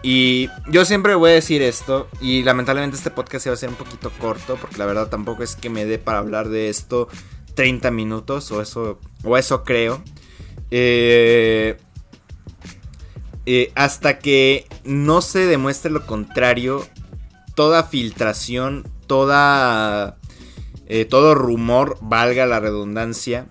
Y 0.01 0.49
yo 0.69 0.85
siempre 0.85 1.15
voy 1.15 1.31
a 1.31 1.33
decir 1.33 1.61
esto, 1.61 2.07
y 2.21 2.43
lamentablemente 2.43 2.95
este 2.95 3.11
podcast 3.11 3.43
se 3.43 3.49
va 3.49 3.55
a 3.55 3.57
ser 3.57 3.69
un 3.69 3.75
poquito 3.75 4.11
corto, 4.17 4.55
porque 4.55 4.77
la 4.77 4.85
verdad 4.85 5.09
tampoco 5.09 5.43
es 5.43 5.55
que 5.55 5.69
me 5.69 5.85
dé 5.85 5.99
para 5.99 6.19
hablar 6.19 6.47
de 6.47 6.69
esto 6.69 7.09
30 7.55 7.91
minutos, 7.91 8.49
o 8.51 8.61
eso, 8.61 8.99
o 9.23 9.37
eso 9.37 9.65
creo. 9.65 10.01
Eh, 10.71 11.77
eh, 13.45 13.71
hasta 13.75 14.19
que 14.19 14.67
no 14.85 15.21
se 15.21 15.47
demuestre 15.47 15.91
lo 15.91 16.05
contrario, 16.05 16.87
toda 17.55 17.83
filtración, 17.83 18.87
toda, 19.07 20.18
eh, 20.89 21.05
todo 21.05 21.35
rumor, 21.35 21.97
valga 22.01 22.45
la 22.45 22.59
redundancia, 22.59 23.45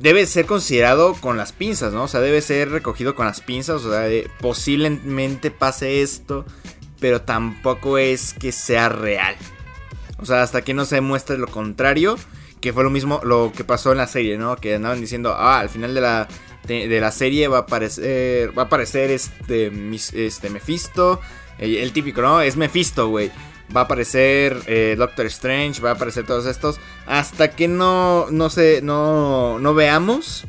debe 0.00 0.26
ser 0.26 0.46
considerado 0.46 1.14
con 1.14 1.36
las 1.36 1.52
pinzas, 1.52 1.92
¿no? 1.92 2.04
O 2.04 2.08
sea, 2.08 2.20
debe 2.20 2.40
ser 2.40 2.70
recogido 2.70 3.14
con 3.14 3.26
las 3.26 3.40
pinzas. 3.40 3.84
O 3.84 3.92
sea, 3.92 4.08
posiblemente 4.40 5.50
pase 5.50 6.02
esto, 6.02 6.44
pero 7.00 7.22
tampoco 7.22 7.98
es 7.98 8.34
que 8.34 8.52
sea 8.52 8.88
real. 8.88 9.36
O 10.18 10.26
sea, 10.26 10.42
hasta 10.42 10.62
que 10.62 10.74
no 10.74 10.84
se 10.84 11.00
muestre 11.00 11.38
lo 11.38 11.46
contrario, 11.46 12.16
que 12.60 12.72
fue 12.72 12.84
lo 12.84 12.90
mismo 12.90 13.20
lo 13.22 13.52
que 13.54 13.64
pasó 13.64 13.92
en 13.92 13.98
la 13.98 14.06
serie, 14.06 14.36
¿no? 14.36 14.56
Que 14.56 14.74
andaban 14.74 15.00
diciendo, 15.00 15.34
ah, 15.36 15.60
al 15.60 15.68
final 15.68 15.94
de 15.94 16.00
la, 16.00 16.28
de, 16.66 17.00
la 17.00 17.12
serie 17.12 17.48
va 17.48 17.58
a 17.58 17.60
aparecer, 17.62 18.56
va 18.56 18.62
a 18.62 18.66
aparecer 18.66 19.10
este, 19.10 19.70
este 20.12 20.50
Mephisto. 20.50 21.20
el 21.58 21.92
típico, 21.92 22.20
¿no? 22.20 22.40
Es 22.40 22.56
Mephisto, 22.56 23.08
güey 23.08 23.30
va 23.74 23.82
a 23.82 23.84
aparecer 23.84 24.62
eh, 24.66 24.94
Doctor 24.98 25.26
Strange, 25.26 25.80
va 25.80 25.90
a 25.90 25.94
aparecer 25.94 26.26
todos 26.26 26.46
estos. 26.46 26.80
Hasta 27.06 27.50
que 27.50 27.68
no, 27.68 28.30
no 28.30 28.50
sé, 28.50 28.80
no, 28.82 29.58
no 29.58 29.74
veamos, 29.74 30.46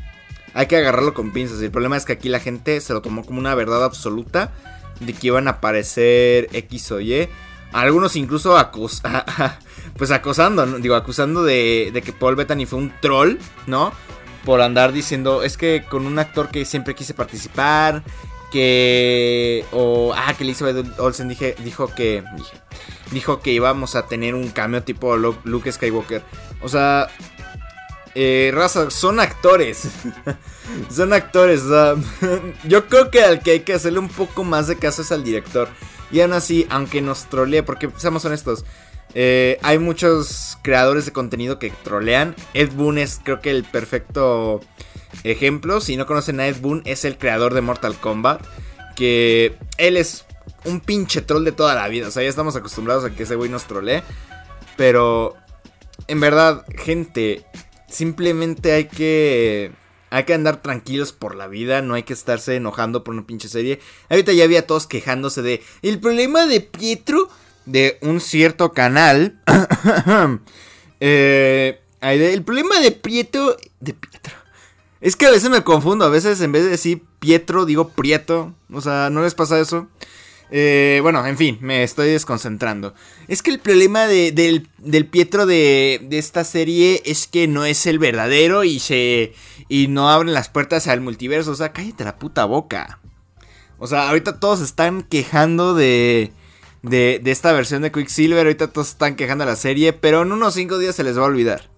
hay 0.54 0.66
que 0.66 0.76
agarrarlo 0.76 1.14
con 1.14 1.32
pinzas. 1.32 1.60
El 1.60 1.70
problema 1.70 1.96
es 1.96 2.04
que 2.04 2.12
aquí 2.12 2.28
la 2.28 2.40
gente 2.40 2.80
se 2.80 2.92
lo 2.92 3.02
tomó 3.02 3.24
como 3.24 3.38
una 3.38 3.54
verdad 3.54 3.84
absoluta 3.84 4.52
de 5.00 5.12
que 5.12 5.28
iban 5.28 5.48
a 5.48 5.52
aparecer 5.52 6.48
X 6.52 6.92
o 6.92 7.00
Y. 7.00 7.28
Algunos 7.72 8.16
incluso 8.16 8.58
acus 8.58 9.00
pues 9.96 10.10
acosando, 10.10 10.66
digo, 10.78 10.96
acusando 10.96 11.44
de, 11.44 11.90
de 11.92 12.02
que 12.02 12.12
Paul 12.12 12.34
Bettany 12.34 12.66
fue 12.66 12.80
un 12.80 12.92
troll, 13.00 13.36
¿no? 13.66 13.92
Por 14.44 14.60
andar 14.60 14.92
diciendo, 14.92 15.44
es 15.44 15.56
que 15.56 15.84
con 15.88 16.06
un 16.06 16.18
actor 16.18 16.48
que 16.48 16.64
siempre 16.64 16.94
quise 16.94 17.14
participar, 17.14 18.02
que... 18.50 19.64
O... 19.72 20.12
Ah, 20.14 20.34
que 20.36 20.44
Elizabeth 20.44 20.98
Olsen 20.98 21.28
dije, 21.28 21.54
dijo 21.62 21.94
que... 21.94 22.22
Dije, 22.36 22.56
dijo 23.10 23.40
que 23.40 23.52
íbamos 23.52 23.96
a 23.96 24.06
tener 24.06 24.34
un 24.34 24.48
cambio 24.48 24.82
tipo 24.82 25.16
Luke 25.16 25.72
Skywalker. 25.72 26.22
O 26.62 26.68
sea, 26.68 27.08
eh, 28.14 28.50
raza, 28.54 28.90
son 28.90 29.20
actores. 29.20 29.88
son 30.90 31.12
actores. 31.12 31.62
yo 32.64 32.86
creo 32.88 33.10
que 33.10 33.22
al 33.22 33.40
que 33.40 33.52
hay 33.52 33.60
que 33.60 33.74
hacerle 33.74 33.98
un 33.98 34.08
poco 34.08 34.44
más 34.44 34.66
de 34.66 34.76
caso 34.76 35.02
es 35.02 35.12
al 35.12 35.24
director. 35.24 35.68
Y 36.10 36.20
aún 36.20 36.32
así, 36.32 36.66
aunque 36.70 37.02
nos 37.02 37.26
trolee, 37.26 37.62
porque 37.62 37.88
seamos 37.96 38.24
honestos, 38.24 38.64
eh, 39.14 39.58
hay 39.62 39.78
muchos 39.78 40.58
creadores 40.62 41.06
de 41.06 41.12
contenido 41.12 41.58
que 41.58 41.70
trolean. 41.70 42.34
Ed 42.54 42.72
Boon 42.72 42.98
es 42.98 43.20
creo 43.22 43.40
que 43.40 43.50
el 43.50 43.64
perfecto 43.64 44.60
ejemplo. 45.24 45.80
Si 45.80 45.96
no 45.96 46.06
conocen 46.06 46.40
a 46.40 46.46
Ed 46.46 46.56
Boon, 46.60 46.82
es 46.84 47.04
el 47.04 47.18
creador 47.18 47.54
de 47.54 47.60
Mortal 47.60 47.96
Kombat. 47.98 48.44
Que 48.96 49.56
él 49.78 49.96
es 49.96 50.24
un 50.64 50.80
pinche 50.80 51.22
troll 51.22 51.44
de 51.44 51.52
toda 51.52 51.74
la 51.74 51.88
vida. 51.88 52.08
O 52.08 52.10
sea, 52.10 52.22
ya 52.22 52.28
estamos 52.28 52.56
acostumbrados 52.56 53.04
a 53.04 53.10
que 53.10 53.22
ese 53.22 53.34
güey 53.34 53.50
nos 53.50 53.64
trolee. 53.64 54.02
Pero, 54.76 55.36
en 56.06 56.20
verdad, 56.20 56.64
gente, 56.76 57.44
simplemente 57.88 58.72
hay 58.72 58.84
que... 58.86 59.72
Hay 60.12 60.24
que 60.24 60.34
andar 60.34 60.60
tranquilos 60.60 61.12
por 61.12 61.36
la 61.36 61.46
vida, 61.46 61.82
no 61.82 61.94
hay 61.94 62.02
que 62.02 62.14
estarse 62.14 62.56
enojando 62.56 63.04
por 63.04 63.14
una 63.14 63.28
pinche 63.28 63.48
serie. 63.48 63.78
Ahorita 64.08 64.32
ya 64.32 64.42
había 64.42 64.66
todos 64.66 64.88
quejándose 64.88 65.40
de 65.40 65.62
el 65.82 66.00
problema 66.00 66.46
de 66.46 66.60
Pietro 66.60 67.28
de 67.64 67.96
un 68.00 68.20
cierto 68.20 68.72
canal. 68.72 69.40
eh, 71.00 71.80
el 72.00 72.42
problema 72.42 72.80
de 72.80 72.90
Pietro 72.90 73.56
de 73.78 73.94
Pietro. 73.94 74.34
Es 75.00 75.16
que 75.16 75.26
a 75.26 75.30
veces 75.30 75.48
me 75.48 75.64
confundo, 75.64 76.04
a 76.04 76.10
veces 76.10 76.40
en 76.40 76.52
vez 76.52 76.64
de 76.64 76.70
decir 76.70 77.02
Pietro 77.20 77.64
digo 77.64 77.88
Prieto, 77.88 78.54
o 78.70 78.80
sea, 78.80 79.08
¿no 79.10 79.22
les 79.22 79.34
pasa 79.34 79.58
eso? 79.58 79.88
Eh, 80.52 80.98
bueno, 81.02 81.24
en 81.26 81.36
fin, 81.36 81.58
me 81.60 81.82
estoy 81.84 82.08
desconcentrando. 82.10 82.94
Es 83.28 83.42
que 83.42 83.50
el 83.50 83.60
problema 83.60 84.06
del, 84.06 84.66
Pietro 85.10 85.46
de, 85.46 86.06
esta 86.10 86.44
serie 86.44 87.02
es 87.04 87.26
que 87.26 87.46
no 87.46 87.64
es 87.64 87.86
el 87.86 87.98
verdadero 87.98 88.64
y 88.64 88.80
se. 88.80 89.32
y 89.68 89.88
no 89.88 90.10
abren 90.10 90.34
las 90.34 90.48
puertas 90.48 90.88
al 90.88 91.00
multiverso. 91.00 91.52
O 91.52 91.54
sea, 91.54 91.72
cállate 91.72 92.04
la 92.04 92.18
puta 92.18 92.44
boca. 92.44 92.98
O 93.78 93.86
sea, 93.86 94.08
ahorita 94.08 94.40
todos 94.40 94.60
están 94.60 95.02
quejando 95.02 95.74
de. 95.74 96.32
De, 96.82 97.20
de 97.22 97.30
esta 97.30 97.52
versión 97.52 97.82
de 97.82 97.92
Quicksilver. 97.92 98.46
Ahorita 98.46 98.72
todos 98.72 98.88
están 98.88 99.14
quejando 99.14 99.44
de 99.44 99.50
la 99.50 99.56
serie. 99.56 99.92
Pero 99.92 100.22
en 100.22 100.32
unos 100.32 100.54
5 100.54 100.78
días 100.78 100.96
se 100.96 101.04
les 101.04 101.16
va 101.16 101.22
a 101.22 101.26
olvidar. 101.26 101.70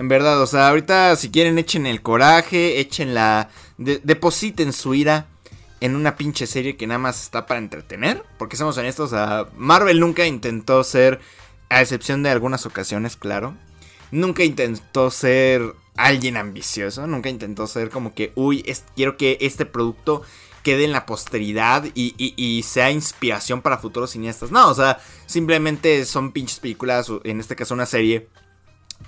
En 0.00 0.08
verdad, 0.08 0.40
o 0.40 0.46
sea, 0.46 0.70
ahorita 0.70 1.14
si 1.16 1.30
quieren 1.30 1.58
echen 1.58 1.84
el 1.84 2.00
coraje, 2.00 2.80
echen 2.80 3.12
la... 3.12 3.50
depositen 3.76 4.72
su 4.72 4.94
ira 4.94 5.26
en 5.80 5.94
una 5.94 6.16
pinche 6.16 6.46
serie 6.46 6.78
que 6.78 6.86
nada 6.86 6.96
más 6.96 7.22
está 7.22 7.44
para 7.44 7.60
entretener. 7.60 8.24
Porque 8.38 8.56
somos 8.56 8.78
honestos, 8.78 9.12
o 9.12 9.14
sea, 9.14 9.48
Marvel 9.58 10.00
nunca 10.00 10.24
intentó 10.24 10.84
ser, 10.84 11.20
a 11.68 11.82
excepción 11.82 12.22
de 12.22 12.30
algunas 12.30 12.64
ocasiones, 12.64 13.16
claro, 13.16 13.54
nunca 14.10 14.42
intentó 14.42 15.10
ser 15.10 15.74
alguien 15.98 16.38
ambicioso, 16.38 17.06
nunca 17.06 17.28
intentó 17.28 17.66
ser 17.66 17.90
como 17.90 18.14
que, 18.14 18.32
uy, 18.36 18.64
quiero 18.96 19.18
que 19.18 19.36
este 19.42 19.66
producto 19.66 20.22
quede 20.62 20.84
en 20.84 20.92
la 20.92 21.04
posteridad 21.04 21.84
y, 21.94 22.64
sea 22.66 22.90
inspiración 22.90 23.60
para 23.60 23.76
futuros 23.76 24.12
cineastas. 24.12 24.50
No, 24.50 24.70
o 24.70 24.74
sea, 24.74 24.98
simplemente 25.26 26.06
son 26.06 26.32
pinches 26.32 26.58
películas, 26.58 27.12
en 27.24 27.38
este 27.38 27.54
caso 27.54 27.74
una 27.74 27.84
serie, 27.84 28.30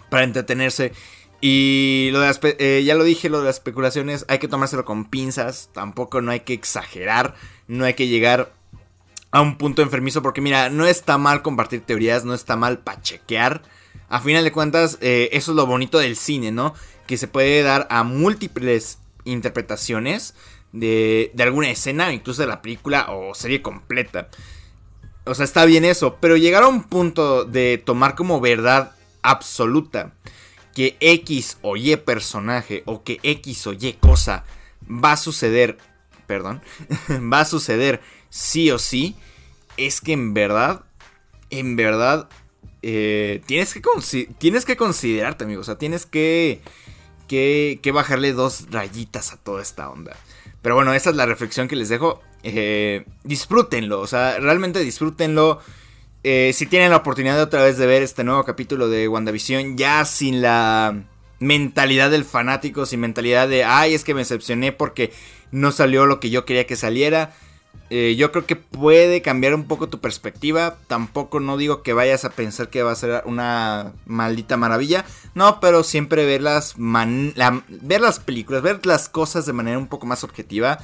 para 0.08 0.25
entretenerse. 0.25 0.92
Y 1.40 2.11
lo 2.12 2.20
de 2.20 2.56
eh, 2.61 2.84
ya 2.84 2.94
lo 2.94 3.02
dije, 3.02 3.28
lo 3.28 3.40
de 3.40 3.46
las 3.46 3.56
especulaciones 3.56 4.25
hay 4.28 4.38
que 4.38 4.46
tomárselo 4.46 4.84
con 4.84 5.06
pinzas, 5.06 5.70
tampoco 5.72 6.20
no 6.20 6.30
hay 6.30 6.40
que 6.40 6.52
exagerar, 6.52 7.34
no 7.66 7.84
hay 7.84 7.94
que 7.94 8.06
llegar 8.06 8.52
a 9.32 9.40
un 9.40 9.58
punto 9.58 9.82
enfermizo 9.82 10.22
porque 10.22 10.40
mira, 10.40 10.70
no 10.70 10.87
está 10.87 11.18
mal 11.18 11.42
compartir 11.42 11.80
teorías, 11.80 12.25
no 12.25 12.32
está 12.32 12.54
mal 12.54 12.78
pachequear. 12.78 13.62
A 14.08 14.20
final 14.20 14.44
de 14.44 14.52
cuentas, 14.52 14.99
eh, 15.00 15.30
eso 15.32 15.50
es 15.50 15.56
lo 15.56 15.66
bonito 15.66 15.99
del 15.99 16.16
cine, 16.16 16.52
¿no? 16.52 16.75
Que 17.06 17.16
se 17.16 17.26
puede 17.26 17.62
dar 17.62 17.88
a 17.90 18.04
múltiples 18.04 18.99
interpretaciones 19.25 20.34
de, 20.70 21.32
de 21.34 21.42
alguna 21.42 21.70
escena, 21.70 22.12
incluso 22.12 22.42
de 22.42 22.49
la 22.49 22.62
película 22.62 23.06
o 23.11 23.34
serie 23.34 23.62
completa. 23.62 24.28
O 25.25 25.34
sea, 25.34 25.44
está 25.44 25.64
bien 25.64 25.84
eso, 25.84 26.18
pero 26.20 26.37
llegar 26.37 26.62
a 26.62 26.68
un 26.68 26.84
punto 26.84 27.44
de 27.44 27.82
tomar 27.84 28.14
como 28.14 28.40
verdad 28.40 28.92
absoluta 29.22 30.12
que 30.74 30.96
X 31.00 31.58
o 31.62 31.76
Y 31.76 31.96
personaje 31.96 32.82
o 32.86 33.02
que 33.02 33.20
X 33.22 33.66
o 33.66 33.72
Y 33.72 33.94
cosa 34.00 34.44
va 34.88 35.12
a 35.12 35.16
suceder, 35.16 35.78
perdón, 36.26 36.62
va 37.32 37.40
a 37.40 37.44
suceder 37.44 38.00
sí 38.30 38.70
o 38.70 38.78
sí, 38.78 39.16
es 39.76 40.00
que 40.00 40.12
en 40.12 40.34
verdad, 40.34 40.84
en 41.50 41.76
verdad, 41.76 42.28
eh, 42.82 43.42
tienes, 43.46 43.74
que 43.74 43.82
tienes 44.38 44.64
que 44.64 44.76
considerarte, 44.76 45.44
amigo, 45.44 45.60
o 45.60 45.64
sea, 45.64 45.78
tienes 45.78 46.06
que, 46.06 46.60
que, 47.28 47.78
que, 47.82 47.92
bajarle 47.92 48.32
dos 48.32 48.66
rayitas 48.70 49.32
a 49.32 49.36
toda 49.36 49.62
esta 49.62 49.88
onda. 49.88 50.16
Pero 50.62 50.74
bueno, 50.74 50.92
esa 50.94 51.10
es 51.10 51.16
la 51.16 51.26
reflexión 51.26 51.68
que 51.68 51.76
les 51.76 51.88
dejo. 51.88 52.20
Eh, 52.42 53.04
disfrútenlo, 53.24 54.00
o 54.00 54.06
sea, 54.06 54.38
realmente 54.38 54.80
disfrútenlo. 54.80 55.60
Eh, 56.24 56.52
si 56.54 56.66
tienen 56.66 56.90
la 56.90 56.98
oportunidad 56.98 57.36
de 57.36 57.42
otra 57.42 57.62
vez 57.62 57.78
de 57.78 57.86
ver 57.86 58.02
este 58.02 58.22
nuevo 58.22 58.44
capítulo 58.44 58.88
de 58.88 59.08
WandaVision, 59.08 59.76
ya 59.76 60.04
sin 60.04 60.40
la 60.40 61.02
mentalidad 61.40 62.10
del 62.10 62.24
fanático, 62.24 62.86
sin 62.86 63.00
mentalidad 63.00 63.48
de, 63.48 63.64
ay, 63.64 63.94
es 63.94 64.04
que 64.04 64.14
me 64.14 64.20
decepcioné 64.20 64.70
porque 64.70 65.12
no 65.50 65.72
salió 65.72 66.06
lo 66.06 66.20
que 66.20 66.30
yo 66.30 66.44
quería 66.44 66.66
que 66.66 66.76
saliera. 66.76 67.34
Eh, 67.90 68.14
yo 68.16 68.32
creo 68.32 68.46
que 68.46 68.56
puede 68.56 69.20
cambiar 69.20 69.54
un 69.54 69.64
poco 69.64 69.88
tu 69.88 70.00
perspectiva. 70.00 70.78
Tampoco 70.86 71.40
no 71.40 71.56
digo 71.56 71.82
que 71.82 71.92
vayas 71.92 72.24
a 72.24 72.30
pensar 72.30 72.70
que 72.70 72.82
va 72.82 72.92
a 72.92 72.96
ser 72.96 73.22
una 73.26 73.92
maldita 74.06 74.56
maravilla. 74.56 75.04
No, 75.34 75.60
pero 75.60 75.82
siempre 75.82 76.24
ver 76.24 76.40
las, 76.40 76.74
ver 76.78 78.00
las 78.00 78.18
películas, 78.20 78.62
ver 78.62 78.86
las 78.86 79.08
cosas 79.08 79.44
de 79.44 79.52
manera 79.52 79.76
un 79.76 79.88
poco 79.88 80.06
más 80.06 80.24
objetiva, 80.24 80.78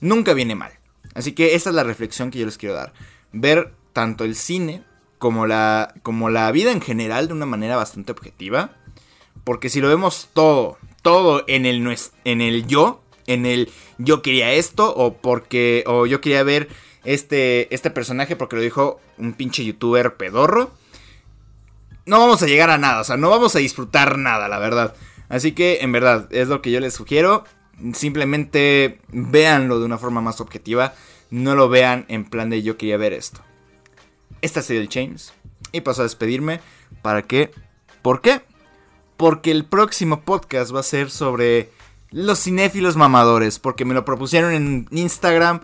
nunca 0.00 0.34
viene 0.34 0.54
mal. 0.54 0.72
Así 1.14 1.32
que 1.32 1.54
esa 1.54 1.70
es 1.70 1.76
la 1.76 1.82
reflexión 1.84 2.30
que 2.30 2.38
yo 2.38 2.46
les 2.46 2.58
quiero 2.58 2.74
dar. 2.74 2.92
Ver 3.32 3.72
tanto 3.94 4.24
el 4.24 4.36
cine 4.36 4.82
como 5.18 5.46
la, 5.46 5.94
como 6.02 6.28
la 6.28 6.52
vida 6.52 6.70
en 6.70 6.82
general 6.82 7.28
de 7.28 7.32
una 7.32 7.46
manera 7.46 7.76
bastante 7.76 8.12
objetiva. 8.12 8.72
Porque 9.42 9.70
si 9.70 9.80
lo 9.80 9.88
vemos 9.88 10.28
todo, 10.34 10.76
todo 11.00 11.44
en 11.46 11.64
el, 11.64 11.96
en 12.24 12.40
el 12.42 12.66
yo, 12.66 13.00
en 13.26 13.46
el 13.46 13.70
yo 13.96 14.20
quería 14.20 14.52
esto 14.52 14.94
o 14.94 15.14
porque 15.14 15.82
o 15.86 16.04
yo 16.04 16.20
quería 16.20 16.42
ver 16.42 16.68
este, 17.04 17.74
este 17.74 17.90
personaje 17.90 18.36
porque 18.36 18.56
lo 18.56 18.62
dijo 18.62 19.00
un 19.16 19.32
pinche 19.32 19.64
youtuber 19.64 20.16
pedorro. 20.16 20.72
No 22.04 22.18
vamos 22.18 22.42
a 22.42 22.46
llegar 22.46 22.68
a 22.68 22.76
nada, 22.76 23.00
o 23.00 23.04
sea, 23.04 23.16
no 23.16 23.30
vamos 23.30 23.56
a 23.56 23.60
disfrutar 23.60 24.18
nada, 24.18 24.48
la 24.48 24.58
verdad. 24.58 24.94
Así 25.30 25.52
que, 25.52 25.78
en 25.80 25.90
verdad, 25.90 26.28
es 26.32 26.48
lo 26.48 26.60
que 26.60 26.70
yo 26.70 26.80
les 26.80 26.92
sugiero. 26.92 27.44
Simplemente 27.94 29.00
véanlo 29.08 29.78
de 29.78 29.86
una 29.86 29.96
forma 29.96 30.20
más 30.20 30.40
objetiva. 30.40 30.94
No 31.30 31.54
lo 31.54 31.70
vean 31.70 32.04
en 32.08 32.26
plan 32.26 32.50
de 32.50 32.62
yo 32.62 32.76
quería 32.76 32.98
ver 32.98 33.14
esto. 33.14 33.40
Esta 34.44 34.60
ha 34.60 34.62
sido 34.62 34.82
el 34.82 34.90
James. 34.92 35.32
Y 35.72 35.80
paso 35.80 36.02
a 36.02 36.04
despedirme. 36.04 36.60
¿Para 37.00 37.22
qué? 37.22 37.50
¿Por 38.02 38.20
qué? 38.20 38.42
Porque 39.16 39.50
el 39.50 39.64
próximo 39.64 40.20
podcast 40.20 40.74
va 40.74 40.80
a 40.80 40.82
ser 40.82 41.10
sobre 41.10 41.70
los 42.10 42.40
cinéfilos 42.40 42.94
mamadores. 42.94 43.58
Porque 43.58 43.86
me 43.86 43.94
lo 43.94 44.04
propusieron 44.04 44.52
en 44.52 44.86
Instagram. 44.90 45.62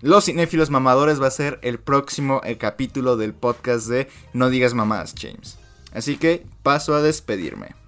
Los 0.00 0.24
cinéfilos 0.24 0.70
mamadores 0.70 1.20
va 1.20 1.26
a 1.26 1.30
ser 1.30 1.58
el 1.60 1.78
próximo 1.78 2.40
capítulo 2.58 3.18
del 3.18 3.34
podcast 3.34 3.88
de 3.88 4.08
No 4.32 4.48
digas 4.48 4.72
mamadas, 4.72 5.14
James. 5.14 5.58
Así 5.92 6.16
que 6.16 6.46
paso 6.62 6.94
a 6.94 7.02
despedirme. 7.02 7.81